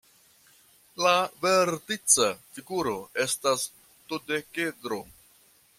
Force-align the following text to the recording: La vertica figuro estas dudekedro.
La 1.03 1.11
vertica 1.43 2.31
figuro 2.57 2.97
estas 3.27 3.69
dudekedro. 4.15 4.99